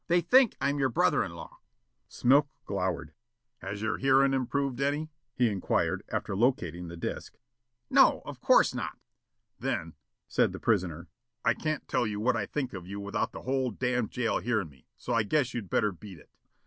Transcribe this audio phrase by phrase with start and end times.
[0.07, 1.59] They think I'm your brother in law."
[2.09, 3.13] Smilk glowered.
[3.59, 7.37] "Has your hearin' improved any?" he inquired, after locating the disc.
[7.87, 8.97] "No, of course not."
[9.59, 9.93] "Then,"
[10.27, 11.07] said the prisoner,
[11.45, 14.69] "I can't tell you what I think of you without the whole damn' jail hearin'
[14.69, 16.31] me, so I guess you'd better beat it."